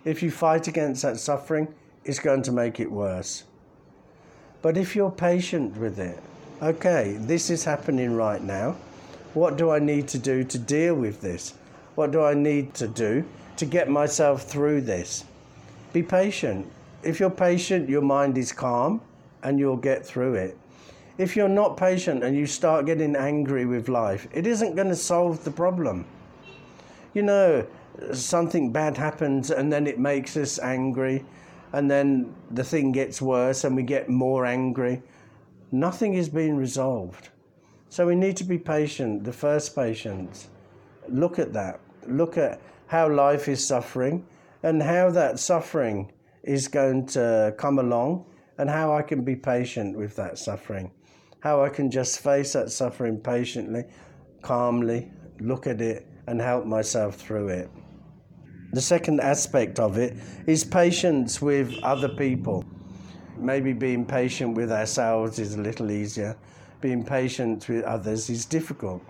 If 0.04 0.22
you 0.22 0.30
fight 0.30 0.68
against 0.68 1.02
that 1.02 1.18
suffering, 1.18 1.68
it's 2.04 2.18
going 2.18 2.42
to 2.42 2.52
make 2.52 2.80
it 2.80 2.90
worse. 2.90 3.44
But 4.62 4.76
if 4.76 4.94
you're 4.94 5.10
patient 5.10 5.76
with 5.76 5.98
it, 5.98 6.22
okay, 6.62 7.16
this 7.20 7.50
is 7.50 7.64
happening 7.64 8.14
right 8.14 8.42
now. 8.42 8.76
What 9.34 9.56
do 9.56 9.70
I 9.70 9.78
need 9.78 10.08
to 10.08 10.18
do 10.18 10.44
to 10.44 10.58
deal 10.58 10.94
with 10.94 11.20
this? 11.20 11.54
What 11.94 12.10
do 12.10 12.22
I 12.22 12.34
need 12.34 12.74
to 12.74 12.88
do 12.88 13.24
to 13.56 13.64
get 13.64 13.88
myself 13.88 14.44
through 14.44 14.82
this? 14.82 15.24
Be 15.92 16.02
patient. 16.02 16.66
If 17.02 17.20
you're 17.20 17.30
patient, 17.30 17.88
your 17.88 18.02
mind 18.02 18.36
is 18.36 18.52
calm 18.52 19.00
and 19.42 19.58
you'll 19.58 19.76
get 19.76 20.04
through 20.04 20.34
it. 20.34 20.58
If 21.18 21.36
you're 21.36 21.48
not 21.48 21.76
patient 21.76 22.22
and 22.22 22.36
you 22.36 22.46
start 22.46 22.84
getting 22.84 23.16
angry 23.16 23.64
with 23.64 23.88
life, 23.88 24.28
it 24.32 24.46
isn't 24.46 24.76
going 24.76 24.88
to 24.88 24.96
solve 24.96 25.42
the 25.44 25.50
problem. 25.50 26.04
You 27.16 27.22
know, 27.22 27.66
something 28.12 28.72
bad 28.72 28.98
happens 28.98 29.50
and 29.50 29.72
then 29.72 29.86
it 29.86 29.98
makes 29.98 30.36
us 30.36 30.58
angry, 30.58 31.24
and 31.72 31.90
then 31.90 32.34
the 32.50 32.62
thing 32.62 32.92
gets 32.92 33.22
worse 33.22 33.64
and 33.64 33.74
we 33.74 33.84
get 33.84 34.10
more 34.10 34.44
angry. 34.44 35.02
Nothing 35.72 36.12
is 36.12 36.28
being 36.28 36.58
resolved. 36.58 37.30
So 37.88 38.06
we 38.06 38.16
need 38.16 38.36
to 38.36 38.44
be 38.44 38.58
patient, 38.58 39.24
the 39.24 39.32
first 39.32 39.74
patience. 39.74 40.48
Look 41.08 41.38
at 41.38 41.54
that. 41.54 41.80
Look 42.06 42.36
at 42.36 42.60
how 42.86 43.08
life 43.08 43.48
is 43.48 43.66
suffering 43.66 44.26
and 44.62 44.82
how 44.82 45.08
that 45.12 45.38
suffering 45.38 46.12
is 46.42 46.68
going 46.68 47.06
to 47.06 47.54
come 47.56 47.78
along 47.78 48.26
and 48.58 48.68
how 48.68 48.94
I 48.94 49.00
can 49.00 49.24
be 49.24 49.36
patient 49.36 49.96
with 49.96 50.16
that 50.16 50.38
suffering, 50.38 50.90
how 51.40 51.64
I 51.64 51.70
can 51.70 51.90
just 51.90 52.20
face 52.20 52.52
that 52.52 52.70
suffering 52.70 53.18
patiently, 53.18 53.84
calmly, 54.42 55.10
look 55.40 55.66
at 55.66 55.80
it, 55.80 56.06
and 56.26 56.40
help 56.40 56.66
myself 56.66 57.16
through 57.16 57.48
it. 57.48 57.70
The 58.72 58.80
second 58.80 59.20
aspect 59.20 59.78
of 59.78 59.96
it 59.96 60.16
is 60.46 60.64
patience 60.64 61.40
with 61.40 61.72
other 61.82 62.08
people. 62.08 62.64
Maybe 63.36 63.72
being 63.72 64.04
patient 64.04 64.56
with 64.56 64.72
ourselves 64.72 65.38
is 65.38 65.54
a 65.54 65.60
little 65.60 65.90
easier. 65.90 66.36
Being 66.80 67.04
patient 67.04 67.68
with 67.68 67.84
others 67.84 68.28
is 68.28 68.44
difficult. 68.44 69.02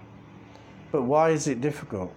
But 0.93 1.03
why 1.03 1.31
is 1.31 1.49
it 1.49 1.61
difficult? 1.61 2.15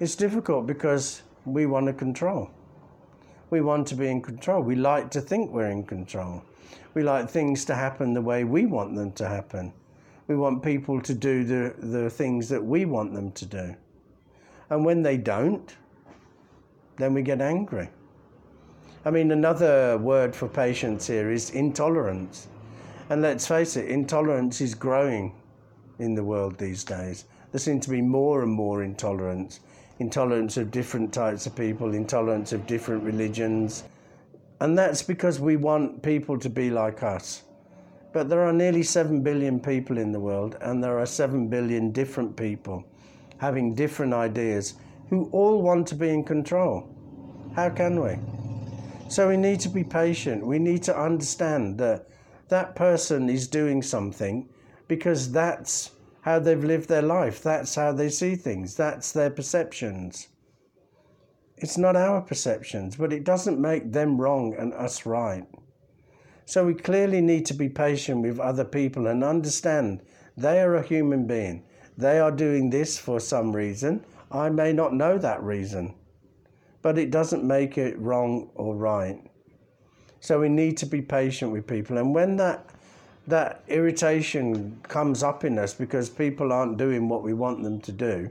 It's 0.00 0.16
difficult 0.16 0.66
because 0.66 1.22
we 1.44 1.66
want 1.66 1.86
to 1.86 1.92
control 1.92 2.50
we 3.50 3.60
want 3.60 3.86
to 3.88 3.94
be 3.94 4.08
in 4.08 4.20
control. 4.20 4.62
We 4.62 4.74
like 4.74 5.10
to 5.12 5.20
think 5.20 5.50
we're 5.50 5.70
in 5.70 5.84
control. 5.84 6.42
We 6.94 7.02
like 7.02 7.30
things 7.30 7.64
to 7.66 7.74
happen 7.74 8.12
the 8.12 8.22
way 8.22 8.44
we 8.44 8.66
want 8.66 8.94
them 8.94 9.12
to 9.12 9.28
happen. 9.28 9.72
We 10.28 10.36
want 10.36 10.62
people 10.62 11.00
to 11.00 11.14
do 11.14 11.42
the, 11.42 11.74
the 11.78 12.08
things 12.08 12.48
that 12.50 12.64
we 12.64 12.84
want 12.84 13.14
them 13.14 13.32
to 13.32 13.46
do. 13.46 13.74
And 14.70 14.84
when 14.84 15.02
they 15.02 15.16
don't, 15.16 15.74
then 16.96 17.14
we 17.14 17.22
get 17.22 17.40
angry. 17.40 17.88
I 19.04 19.10
mean, 19.10 19.32
another 19.32 19.98
word 19.98 20.36
for 20.36 20.48
patience 20.48 21.06
here 21.06 21.30
is 21.30 21.50
intolerance. 21.50 22.48
And 23.10 23.22
let's 23.22 23.46
face 23.46 23.76
it, 23.76 23.88
intolerance 23.88 24.60
is 24.60 24.74
growing 24.74 25.34
in 25.98 26.14
the 26.14 26.22
world 26.22 26.58
these 26.58 26.84
days. 26.84 27.24
There 27.50 27.58
seems 27.58 27.84
to 27.86 27.90
be 27.90 28.02
more 28.02 28.42
and 28.42 28.52
more 28.52 28.82
intolerance 28.84 29.60
intolerance 29.98 30.56
of 30.56 30.70
different 30.70 31.12
types 31.12 31.46
of 31.46 31.56
people, 31.56 31.94
intolerance 31.94 32.52
of 32.52 32.66
different 32.66 33.02
religions. 33.02 33.84
And 34.60 34.76
that's 34.76 35.02
because 35.02 35.40
we 35.40 35.56
want 35.56 36.02
people 36.02 36.38
to 36.38 36.48
be 36.48 36.70
like 36.70 37.02
us. 37.02 37.42
But 38.18 38.28
there 38.28 38.42
are 38.42 38.52
nearly 38.52 38.82
7 38.82 39.22
billion 39.22 39.60
people 39.60 39.96
in 39.96 40.10
the 40.10 40.18
world, 40.18 40.56
and 40.60 40.82
there 40.82 40.98
are 40.98 41.06
7 41.06 41.46
billion 41.46 41.92
different 41.92 42.36
people 42.36 42.82
having 43.36 43.76
different 43.76 44.12
ideas 44.12 44.74
who 45.08 45.28
all 45.30 45.62
want 45.62 45.86
to 45.86 45.94
be 45.94 46.08
in 46.08 46.24
control. 46.24 46.92
How 47.54 47.70
can 47.70 48.00
we? 48.00 48.18
So 49.08 49.28
we 49.28 49.36
need 49.36 49.60
to 49.60 49.68
be 49.68 49.84
patient. 49.84 50.44
We 50.44 50.58
need 50.58 50.82
to 50.82 51.00
understand 51.00 51.78
that 51.78 52.08
that 52.48 52.74
person 52.74 53.28
is 53.28 53.46
doing 53.46 53.82
something 53.82 54.48
because 54.88 55.30
that's 55.30 55.92
how 56.22 56.40
they've 56.40 56.64
lived 56.64 56.88
their 56.88 57.02
life. 57.02 57.40
That's 57.40 57.76
how 57.76 57.92
they 57.92 58.08
see 58.08 58.34
things. 58.34 58.74
That's 58.74 59.12
their 59.12 59.30
perceptions. 59.30 60.26
It's 61.56 61.78
not 61.78 61.94
our 61.94 62.20
perceptions, 62.20 62.96
but 62.96 63.12
it 63.12 63.22
doesn't 63.22 63.60
make 63.60 63.92
them 63.92 64.20
wrong 64.20 64.56
and 64.58 64.74
us 64.74 65.06
right. 65.06 65.46
So 66.48 66.64
we 66.64 66.72
clearly 66.72 67.20
need 67.20 67.44
to 67.46 67.52
be 67.52 67.68
patient 67.68 68.22
with 68.22 68.40
other 68.40 68.64
people 68.64 69.06
and 69.06 69.22
understand 69.22 70.00
they 70.34 70.62
are 70.62 70.76
a 70.76 70.82
human 70.82 71.26
being. 71.26 71.62
They 71.98 72.18
are 72.20 72.30
doing 72.30 72.70
this 72.70 72.96
for 72.96 73.20
some 73.20 73.54
reason. 73.54 74.02
I 74.32 74.48
may 74.48 74.72
not 74.72 74.94
know 74.94 75.18
that 75.18 75.42
reason, 75.42 75.92
but 76.80 76.96
it 76.96 77.10
doesn't 77.10 77.44
make 77.44 77.76
it 77.76 77.98
wrong 77.98 78.48
or 78.54 78.74
right. 78.74 79.20
So 80.20 80.40
we 80.40 80.48
need 80.48 80.78
to 80.78 80.86
be 80.86 81.02
patient 81.02 81.52
with 81.52 81.66
people. 81.66 81.98
And 81.98 82.14
when 82.14 82.36
that 82.36 82.64
that 83.26 83.62
irritation 83.68 84.80
comes 84.84 85.22
up 85.22 85.44
in 85.44 85.58
us 85.58 85.74
because 85.74 86.08
people 86.08 86.50
aren't 86.50 86.78
doing 86.78 87.10
what 87.10 87.22
we 87.22 87.34
want 87.34 87.62
them 87.62 87.78
to 87.82 87.92
do, 87.92 88.30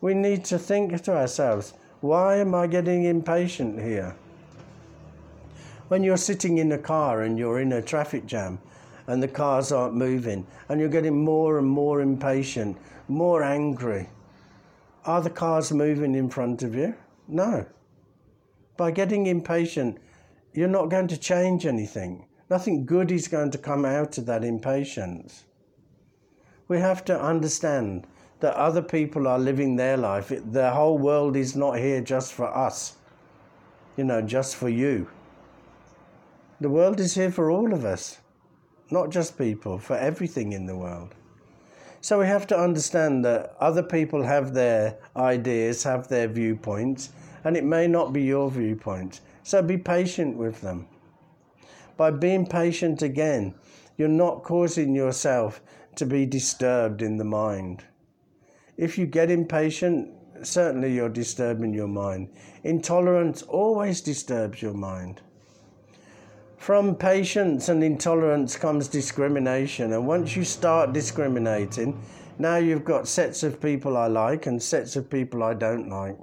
we 0.00 0.14
need 0.14 0.42
to 0.46 0.58
think 0.58 1.02
to 1.02 1.14
ourselves, 1.14 1.74
why 2.00 2.36
am 2.36 2.54
I 2.54 2.66
getting 2.66 3.04
impatient 3.04 3.78
here? 3.78 4.16
When 5.88 6.04
you're 6.04 6.18
sitting 6.18 6.58
in 6.58 6.70
a 6.72 6.78
car 6.78 7.22
and 7.22 7.38
you're 7.38 7.60
in 7.60 7.72
a 7.72 7.80
traffic 7.80 8.26
jam 8.26 8.58
and 9.06 9.22
the 9.22 9.28
cars 9.28 9.72
aren't 9.72 9.94
moving 9.94 10.46
and 10.68 10.78
you're 10.78 10.90
getting 10.90 11.24
more 11.24 11.58
and 11.58 11.66
more 11.66 12.02
impatient, 12.02 12.76
more 13.08 13.42
angry, 13.42 14.10
are 15.06 15.22
the 15.22 15.30
cars 15.30 15.72
moving 15.72 16.14
in 16.14 16.28
front 16.28 16.62
of 16.62 16.74
you? 16.74 16.94
No. 17.26 17.64
By 18.76 18.90
getting 18.90 19.26
impatient, 19.28 19.96
you're 20.52 20.68
not 20.68 20.90
going 20.90 21.08
to 21.08 21.16
change 21.16 21.64
anything. 21.64 22.26
Nothing 22.50 22.84
good 22.84 23.10
is 23.10 23.26
going 23.26 23.50
to 23.52 23.58
come 23.58 23.86
out 23.86 24.18
of 24.18 24.26
that 24.26 24.44
impatience. 24.44 25.44
We 26.68 26.80
have 26.80 27.02
to 27.06 27.18
understand 27.18 28.06
that 28.40 28.54
other 28.56 28.82
people 28.82 29.26
are 29.26 29.38
living 29.38 29.76
their 29.76 29.96
life. 29.96 30.30
The 30.52 30.70
whole 30.70 30.98
world 30.98 31.34
is 31.34 31.56
not 31.56 31.78
here 31.78 32.02
just 32.02 32.34
for 32.34 32.54
us, 32.54 32.96
you 33.96 34.04
know, 34.04 34.20
just 34.20 34.56
for 34.56 34.68
you. 34.68 35.08
The 36.60 36.68
world 36.68 36.98
is 36.98 37.14
here 37.14 37.30
for 37.30 37.52
all 37.52 37.72
of 37.72 37.84
us, 37.84 38.18
not 38.90 39.10
just 39.10 39.38
people, 39.38 39.78
for 39.78 39.96
everything 39.96 40.52
in 40.52 40.66
the 40.66 40.76
world. 40.76 41.14
So 42.00 42.18
we 42.18 42.26
have 42.26 42.48
to 42.48 42.58
understand 42.58 43.24
that 43.24 43.54
other 43.60 43.82
people 43.82 44.24
have 44.24 44.54
their 44.54 44.98
ideas, 45.16 45.84
have 45.84 46.08
their 46.08 46.26
viewpoints, 46.26 47.10
and 47.44 47.56
it 47.56 47.62
may 47.62 47.86
not 47.86 48.12
be 48.12 48.22
your 48.22 48.50
viewpoint. 48.50 49.20
So 49.44 49.62
be 49.62 49.76
patient 49.78 50.36
with 50.36 50.60
them. 50.60 50.88
By 51.96 52.10
being 52.10 52.44
patient 52.44 53.02
again, 53.02 53.54
you're 53.96 54.08
not 54.08 54.42
causing 54.42 54.96
yourself 54.96 55.60
to 55.94 56.06
be 56.06 56.26
disturbed 56.26 57.02
in 57.02 57.18
the 57.18 57.24
mind. 57.24 57.84
If 58.76 58.98
you 58.98 59.06
get 59.06 59.30
impatient, 59.30 60.10
certainly 60.42 60.92
you're 60.92 61.08
disturbing 61.08 61.72
your 61.72 61.88
mind. 61.88 62.30
Intolerance 62.64 63.42
always 63.42 64.00
disturbs 64.00 64.60
your 64.60 64.74
mind. 64.74 65.20
From 66.68 66.96
patience 66.96 67.70
and 67.70 67.82
intolerance 67.82 68.54
comes 68.54 68.88
discrimination, 68.88 69.94
and 69.94 70.06
once 70.06 70.36
you 70.36 70.44
start 70.44 70.92
discriminating, 70.92 71.98
now 72.38 72.56
you've 72.56 72.84
got 72.84 73.08
sets 73.08 73.42
of 73.42 73.58
people 73.58 73.96
I 73.96 74.08
like 74.08 74.44
and 74.44 74.62
sets 74.62 74.94
of 74.94 75.08
people 75.08 75.42
I 75.42 75.54
don't 75.54 75.88
like. 75.88 76.18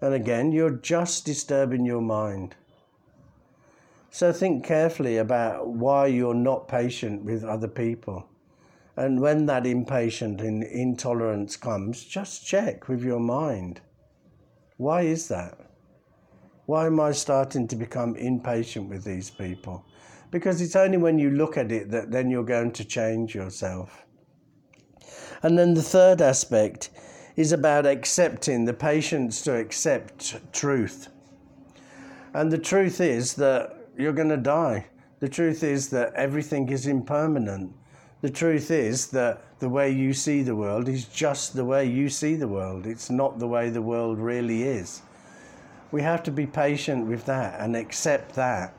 And 0.00 0.14
again, 0.14 0.50
you're 0.50 0.78
just 0.78 1.24
disturbing 1.24 1.86
your 1.86 2.00
mind. 2.00 2.56
So 4.10 4.32
think 4.32 4.64
carefully 4.64 5.18
about 5.18 5.68
why 5.68 6.06
you're 6.06 6.34
not 6.34 6.66
patient 6.66 7.22
with 7.22 7.44
other 7.44 7.68
people. 7.68 8.28
And 8.96 9.20
when 9.20 9.46
that 9.46 9.64
impatient 9.64 10.40
and 10.40 10.64
intolerance 10.64 11.56
comes, 11.56 12.04
just 12.04 12.44
check 12.44 12.88
with 12.88 13.04
your 13.04 13.20
mind. 13.20 13.80
Why 14.76 15.02
is 15.02 15.28
that? 15.28 15.69
Why 16.70 16.86
am 16.86 17.00
I 17.00 17.10
starting 17.10 17.66
to 17.66 17.74
become 17.74 18.14
impatient 18.14 18.88
with 18.88 19.02
these 19.02 19.28
people? 19.28 19.84
Because 20.30 20.60
it's 20.60 20.76
only 20.76 20.98
when 20.98 21.18
you 21.18 21.30
look 21.32 21.56
at 21.56 21.72
it 21.72 21.90
that 21.90 22.12
then 22.12 22.30
you're 22.30 22.44
going 22.44 22.70
to 22.74 22.84
change 22.84 23.34
yourself. 23.34 24.06
And 25.42 25.58
then 25.58 25.74
the 25.74 25.82
third 25.82 26.22
aspect 26.22 26.90
is 27.34 27.50
about 27.50 27.86
accepting 27.86 28.66
the 28.66 28.72
patience 28.72 29.42
to 29.42 29.56
accept 29.56 30.36
truth. 30.52 31.08
And 32.34 32.52
the 32.52 32.58
truth 32.58 33.00
is 33.00 33.34
that 33.34 33.88
you're 33.98 34.12
going 34.12 34.28
to 34.28 34.36
die. 34.36 34.86
The 35.18 35.28
truth 35.28 35.64
is 35.64 35.88
that 35.88 36.14
everything 36.14 36.68
is 36.68 36.86
impermanent. 36.86 37.74
The 38.20 38.30
truth 38.30 38.70
is 38.70 39.08
that 39.08 39.58
the 39.58 39.68
way 39.68 39.90
you 39.90 40.12
see 40.12 40.44
the 40.44 40.54
world 40.54 40.88
is 40.88 41.06
just 41.06 41.56
the 41.56 41.64
way 41.64 41.84
you 41.84 42.08
see 42.08 42.36
the 42.36 42.46
world. 42.46 42.86
It's 42.86 43.10
not 43.10 43.40
the 43.40 43.48
way 43.48 43.70
the 43.70 43.82
world 43.82 44.20
really 44.20 44.62
is. 44.62 45.02
We 45.92 46.02
have 46.02 46.22
to 46.24 46.30
be 46.30 46.46
patient 46.46 47.06
with 47.06 47.24
that 47.26 47.60
and 47.60 47.74
accept 47.74 48.34
that. 48.34 48.74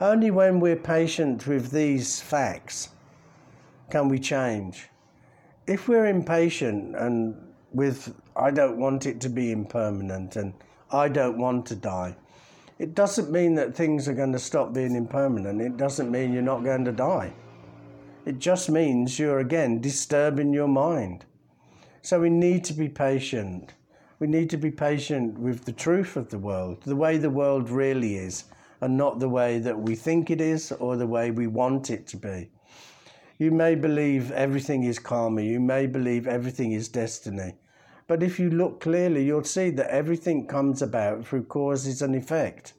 Only 0.00 0.30
when 0.30 0.60
we're 0.60 0.76
patient 0.76 1.46
with 1.46 1.70
these 1.70 2.20
facts 2.20 2.90
can 3.90 4.08
we 4.08 4.18
change. 4.18 4.88
If 5.66 5.88
we're 5.88 6.06
impatient 6.06 6.96
and 6.96 7.34
with, 7.72 8.14
I 8.36 8.50
don't 8.50 8.78
want 8.78 9.06
it 9.06 9.20
to 9.22 9.28
be 9.28 9.52
impermanent 9.52 10.36
and 10.36 10.52
I 10.90 11.08
don't 11.08 11.38
want 11.38 11.66
to 11.66 11.76
die, 11.76 12.16
it 12.78 12.94
doesn't 12.94 13.30
mean 13.30 13.54
that 13.54 13.74
things 13.74 14.08
are 14.08 14.14
going 14.14 14.32
to 14.32 14.38
stop 14.38 14.74
being 14.74 14.96
impermanent. 14.96 15.62
It 15.62 15.76
doesn't 15.76 16.10
mean 16.10 16.32
you're 16.32 16.42
not 16.42 16.64
going 16.64 16.84
to 16.84 16.92
die. 16.92 17.32
It 18.26 18.38
just 18.38 18.68
means 18.68 19.18
you're 19.18 19.38
again 19.38 19.80
disturbing 19.80 20.52
your 20.52 20.68
mind. 20.68 21.24
So 22.02 22.20
we 22.20 22.30
need 22.30 22.64
to 22.64 22.72
be 22.72 22.88
patient. 22.88 23.72
We 24.24 24.30
need 24.30 24.48
to 24.50 24.56
be 24.56 24.70
patient 24.70 25.38
with 25.38 25.66
the 25.66 25.72
truth 25.72 26.16
of 26.16 26.30
the 26.30 26.38
world, 26.38 26.78
the 26.84 26.96
way 26.96 27.18
the 27.18 27.28
world 27.28 27.68
really 27.68 28.16
is, 28.16 28.44
and 28.80 28.96
not 28.96 29.20
the 29.20 29.28
way 29.28 29.58
that 29.58 29.78
we 29.78 29.94
think 29.94 30.30
it 30.30 30.40
is 30.40 30.72
or 30.72 30.96
the 30.96 31.06
way 31.06 31.30
we 31.30 31.46
want 31.46 31.90
it 31.90 32.06
to 32.06 32.16
be. 32.16 32.48
You 33.36 33.50
may 33.50 33.74
believe 33.74 34.30
everything 34.30 34.84
is 34.84 34.98
karma, 34.98 35.42
you 35.42 35.60
may 35.60 35.86
believe 35.86 36.26
everything 36.26 36.72
is 36.72 36.88
destiny. 36.88 37.56
But 38.06 38.22
if 38.22 38.40
you 38.40 38.48
look 38.48 38.80
clearly, 38.80 39.26
you'll 39.26 39.44
see 39.44 39.68
that 39.68 39.90
everything 39.90 40.46
comes 40.46 40.80
about 40.80 41.26
through 41.26 41.44
causes 41.44 42.00
and 42.00 42.16
effect. 42.16 42.72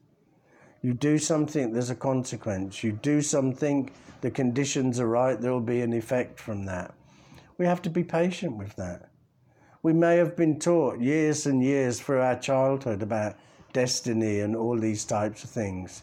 You 0.81 0.95
do 0.95 1.19
something, 1.19 1.73
there's 1.73 1.91
a 1.91 1.95
consequence. 1.95 2.83
You 2.83 2.93
do 2.93 3.21
something, 3.21 3.91
the 4.21 4.31
conditions 4.31 4.99
are 4.99 5.07
right, 5.07 5.39
there 5.39 5.51
will 5.51 5.61
be 5.61 5.81
an 5.81 5.93
effect 5.93 6.39
from 6.39 6.65
that. 6.65 6.95
We 7.59 7.67
have 7.67 7.83
to 7.83 7.91
be 7.91 8.03
patient 8.03 8.57
with 8.57 8.75
that. 8.77 9.11
We 9.85 9.93
may 9.93 10.17
have 10.17 10.35
been 10.35 10.57
taught 10.57 10.99
years 10.99 11.45
and 11.45 11.63
years 11.63 11.99
through 11.99 12.19
our 12.19 12.39
childhood 12.39 13.03
about 13.03 13.35
destiny 13.71 14.39
and 14.39 14.55
all 14.55 14.79
these 14.79 15.05
types 15.05 15.43
of 15.43 15.51
things. 15.51 16.01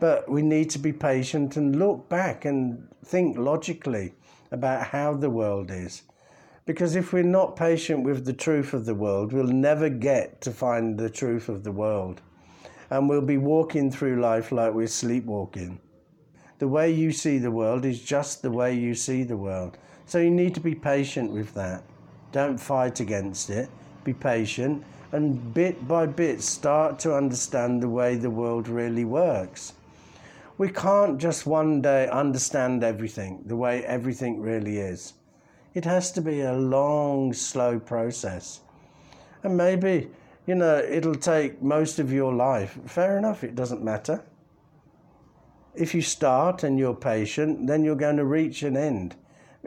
But 0.00 0.30
we 0.30 0.40
need 0.40 0.70
to 0.70 0.78
be 0.78 0.94
patient 0.94 1.58
and 1.58 1.78
look 1.78 2.08
back 2.08 2.46
and 2.46 2.88
think 3.04 3.36
logically 3.36 4.14
about 4.50 4.86
how 4.86 5.12
the 5.12 5.28
world 5.28 5.70
is 5.70 6.04
because 6.64 6.96
if 6.96 7.12
we're 7.12 7.22
not 7.22 7.54
patient 7.54 8.02
with 8.02 8.24
the 8.24 8.32
truth 8.32 8.72
of 8.72 8.86
the 8.86 8.94
world, 8.94 9.30
we'll 9.30 9.44
never 9.44 9.90
get 9.90 10.40
to 10.40 10.50
find 10.50 10.96
the 10.96 11.10
truth 11.10 11.50
of 11.50 11.64
the 11.64 11.72
world. 11.72 12.22
And 12.88 13.10
we'll 13.10 13.20
be 13.20 13.36
walking 13.36 13.90
through 13.90 14.22
life 14.22 14.52
like 14.52 14.72
we're 14.72 14.86
sleepwalking. 14.86 15.80
The 16.60 16.68
way 16.68 16.92
you 16.92 17.12
see 17.12 17.36
the 17.36 17.50
world 17.50 17.84
is 17.84 18.02
just 18.02 18.40
the 18.40 18.50
way 18.50 18.72
you 18.72 18.94
see 18.94 19.22
the 19.22 19.36
world. 19.36 19.76
So 20.06 20.16
you 20.16 20.30
need 20.30 20.54
to 20.54 20.60
be 20.60 20.74
patient 20.74 21.30
with 21.30 21.52
that. 21.52 21.84
Don't 22.32 22.58
fight 22.58 23.00
against 23.00 23.50
it. 23.50 23.68
Be 24.04 24.12
patient 24.12 24.84
and 25.12 25.54
bit 25.54 25.86
by 25.86 26.06
bit 26.06 26.42
start 26.42 26.98
to 27.00 27.14
understand 27.14 27.82
the 27.82 27.88
way 27.88 28.16
the 28.16 28.30
world 28.30 28.68
really 28.68 29.04
works. 29.04 29.72
We 30.58 30.68
can't 30.68 31.18
just 31.18 31.46
one 31.46 31.82
day 31.82 32.08
understand 32.08 32.82
everything 32.82 33.42
the 33.46 33.56
way 33.56 33.84
everything 33.84 34.40
really 34.40 34.78
is. 34.78 35.14
It 35.74 35.84
has 35.84 36.10
to 36.12 36.22
be 36.22 36.40
a 36.40 36.54
long, 36.54 37.34
slow 37.34 37.78
process. 37.78 38.60
And 39.42 39.56
maybe, 39.56 40.10
you 40.46 40.54
know, 40.54 40.78
it'll 40.78 41.14
take 41.14 41.62
most 41.62 41.98
of 41.98 42.12
your 42.12 42.32
life. 42.32 42.78
Fair 42.86 43.18
enough, 43.18 43.44
it 43.44 43.54
doesn't 43.54 43.84
matter. 43.84 44.22
If 45.74 45.94
you 45.94 46.00
start 46.00 46.62
and 46.62 46.78
you're 46.78 46.94
patient, 46.94 47.66
then 47.66 47.84
you're 47.84 47.94
going 47.94 48.16
to 48.16 48.24
reach 48.24 48.62
an 48.62 48.76
end. 48.76 49.14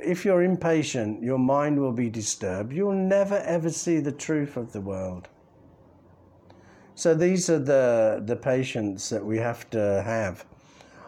If 0.03 0.25
you're 0.25 0.43
impatient, 0.43 1.21
your 1.23 1.39
mind 1.39 1.79
will 1.79 1.91
be 1.91 2.09
disturbed. 2.09 2.73
You'll 2.73 2.93
never 2.93 3.38
ever 3.38 3.69
see 3.69 3.99
the 3.99 4.12
truth 4.12 4.57
of 4.57 4.71
the 4.71 4.81
world. 4.81 5.27
So 6.95 7.13
these 7.13 7.49
are 7.49 7.59
the, 7.59 8.21
the 8.25 8.35
patience 8.35 9.09
that 9.09 9.25
we 9.25 9.38
have 9.38 9.69
to 9.69 10.01
have. 10.03 10.45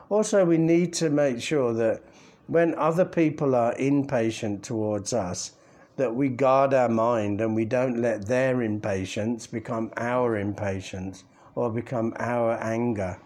Also, 0.09 0.45
we 0.45 0.57
need 0.57 0.93
to 0.93 1.09
make 1.09 1.41
sure 1.41 1.73
that 1.73 2.03
when 2.47 2.75
other 2.75 3.05
people 3.05 3.55
are 3.55 3.73
impatient 3.77 4.63
towards 4.63 5.13
us, 5.13 5.51
that 5.97 6.15
we 6.15 6.29
guard 6.29 6.73
our 6.73 6.89
mind 6.89 7.41
and 7.41 7.55
we 7.55 7.65
don't 7.65 8.01
let 8.01 8.25
their 8.25 8.61
impatience 8.61 9.47
become 9.47 9.91
our 9.97 10.37
impatience 10.37 11.23
or 11.55 11.69
become 11.69 12.13
our 12.19 12.53
anger. 12.61 13.17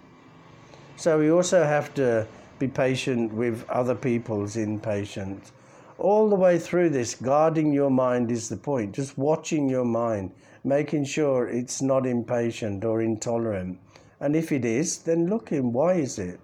So 0.96 1.20
we 1.20 1.32
also 1.32 1.64
have 1.64 1.94
to 1.96 2.28
be 2.60 2.68
patient 2.68 3.34
with 3.34 3.70
other 3.70 3.96
people's 3.96 4.56
impatience. 4.56 5.52
All 5.98 6.30
the 6.30 6.36
way 6.36 6.58
through 6.60 6.90
this, 6.90 7.16
guarding 7.16 7.74
your 7.74 7.90
mind 7.90 8.32
is 8.32 8.50
the 8.50 8.58
point. 8.58 8.96
Just 8.96 9.18
watching 9.18 9.70
your 9.70 9.86
mind, 9.86 10.32
making 10.64 11.06
sure 11.06 11.48
it's 11.48 11.82
not 11.82 12.06
impatient 12.06 12.86
or 12.86 13.02
intolerant. 13.02 13.80
And 14.20 14.36
if 14.36 14.52
it 14.52 14.64
is, 14.64 15.00
then 15.00 15.28
looking, 15.28 15.74
why 15.74 15.94
is 15.94 16.20
it? 16.20 16.40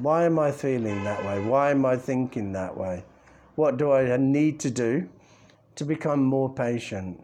Why 0.00 0.24
am 0.24 0.38
I 0.38 0.50
feeling 0.50 1.04
that 1.04 1.24
way? 1.24 1.40
Why 1.40 1.70
am 1.70 1.84
I 1.84 1.96
thinking 1.96 2.52
that 2.52 2.76
way? 2.76 3.04
What 3.54 3.76
do 3.76 3.92
I 3.92 4.16
need 4.16 4.58
to 4.60 4.70
do 4.70 5.08
to 5.76 5.84
become 5.84 6.22
more 6.22 6.52
patient? 6.52 7.21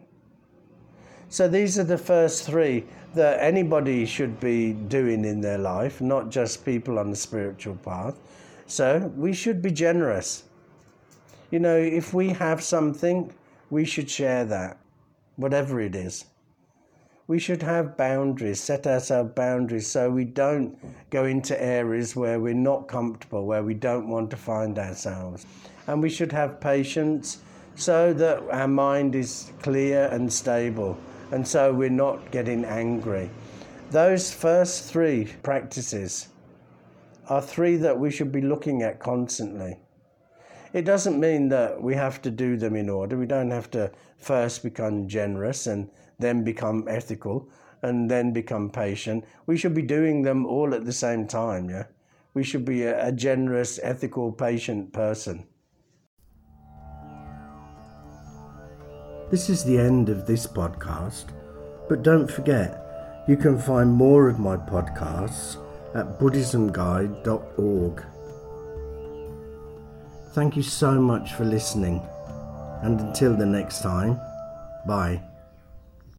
So 1.29 1.47
these 1.47 1.77
are 1.79 1.83
the 1.83 1.97
first 1.97 2.45
three 2.45 2.85
that 3.13 3.39
anybody 3.41 4.05
should 4.05 4.39
be 4.39 4.73
doing 4.73 5.25
in 5.25 5.41
their 5.41 5.57
life, 5.57 6.01
not 6.01 6.29
just 6.29 6.65
people 6.65 6.99
on 6.99 7.09
the 7.09 7.15
spiritual 7.15 7.75
path. 7.75 8.19
So 8.67 9.11
we 9.15 9.33
should 9.33 9.61
be 9.61 9.71
generous. 9.71 10.43
You 11.51 11.59
know, 11.59 11.77
if 11.77 12.13
we 12.13 12.29
have 12.29 12.61
something, 12.61 13.33
we 13.69 13.85
should 13.85 14.09
share 14.09 14.45
that, 14.45 14.77
whatever 15.35 15.79
it 15.79 15.95
is 15.95 16.25
we 17.29 17.37
should 17.37 17.61
have 17.61 17.95
boundaries, 17.95 18.59
set 18.59 18.87
ourselves 18.87 19.33
boundaries 19.35 19.85
so 19.85 20.09
we 20.09 20.25
don't 20.25 20.75
go 21.11 21.25
into 21.25 21.53
areas 21.63 22.15
where 22.15 22.39
we're 22.39 22.55
not 22.55 22.87
comfortable, 22.87 23.45
where 23.45 23.61
we 23.61 23.75
don't 23.75 24.09
want 24.09 24.31
to 24.31 24.35
find 24.35 24.79
ourselves. 24.79 25.45
And 25.85 26.01
we 26.01 26.09
should 26.09 26.31
have 26.31 26.59
patience 26.59 27.43
so 27.75 28.13
that 28.13 28.41
our 28.49 28.67
mind 28.67 29.13
is 29.13 29.51
clear 29.61 30.07
and 30.07 30.33
stable, 30.33 30.97
and 31.31 31.47
so 31.47 31.73
we're 31.73 31.89
not 31.89 32.31
getting 32.31 32.65
angry. 32.65 33.29
Those 33.91 34.33
first 34.33 34.91
three 34.91 35.33
practices 35.43 36.29
are 37.27 37.41
three 37.41 37.75
that 37.77 37.99
we 37.99 38.11
should 38.11 38.31
be 38.31 38.41
looking 38.41 38.81
at 38.83 38.99
constantly. 38.99 39.77
It 40.73 40.85
doesn't 40.85 41.19
mean 41.19 41.49
that 41.49 41.81
we 41.81 41.95
have 41.95 42.21
to 42.21 42.31
do 42.31 42.57
them 42.57 42.75
in 42.75 42.89
order. 42.89 43.17
We 43.17 43.25
don't 43.25 43.51
have 43.51 43.71
to 43.71 43.91
first 44.17 44.61
become 44.63 45.07
generous 45.07 45.65
and 45.67 45.89
then 46.19 46.43
become 46.43 46.85
ethical, 46.87 47.49
and 47.81 48.11
then 48.11 48.33
become 48.33 48.69
patient. 48.69 49.23
We 49.45 49.57
should 49.57 49.73
be 49.73 49.81
doing 49.81 50.21
them 50.21 50.45
all 50.45 50.75
at 50.75 50.85
the 50.85 50.93
same 50.93 51.27
time, 51.27 51.69
yeah? 51.69 51.85
We 52.33 52.43
should 52.43 52.65
be 52.65 52.83
a, 52.83 53.07
a 53.07 53.11
generous, 53.11 53.79
ethical, 53.81 54.31
patient 54.31 54.93
person. 54.93 55.47
This 59.29 59.49
is 59.49 59.63
the 59.63 59.77
end 59.77 60.09
of 60.09 60.25
this 60.25 60.47
podcast, 60.47 61.25
but 61.87 62.01
don't 62.03 62.29
forget, 62.29 62.85
You 63.29 63.37
can 63.37 63.59
find 63.59 63.93
more 63.93 64.27
of 64.27 64.39
my 64.39 64.57
podcasts 64.57 65.57
at 65.93 66.17
buddhismguide.org. 66.19 68.03
Thank 70.33 70.55
you 70.55 70.63
so 70.63 70.99
much 70.99 71.33
for 71.33 71.45
listening, 71.45 72.01
and 72.81 72.99
until 72.99 73.35
the 73.35 73.45
next 73.45 73.83
time, 73.83 74.19
bye. 74.87 75.21